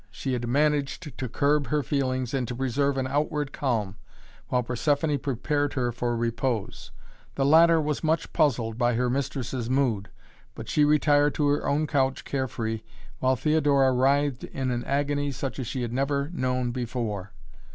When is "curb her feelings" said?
1.29-2.33